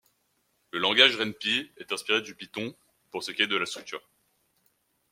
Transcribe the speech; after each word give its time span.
Le 0.71 0.79
langage 0.79 1.15
Ren'Py 1.15 1.69
est 1.77 1.91
inspiré 1.91 2.23
du 2.23 2.33
Python 2.33 2.75
pour 3.11 3.21
ce 3.21 3.29
qui 3.31 3.43
est 3.43 3.47
de 3.47 3.55
la 3.55 3.67
structure. 3.67 4.01